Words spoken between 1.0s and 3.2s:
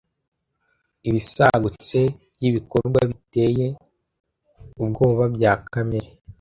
Ibisagutse by'ibikorwa